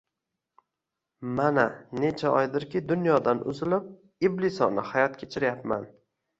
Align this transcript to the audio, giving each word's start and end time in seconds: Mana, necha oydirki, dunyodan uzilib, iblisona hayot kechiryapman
Mana, 1.39 1.65
necha 2.05 2.33
oydirki, 2.39 2.83
dunyodan 2.93 3.45
uzilib, 3.55 3.95
iblisona 4.31 4.89
hayot 4.93 5.23
kechiryapman 5.25 5.91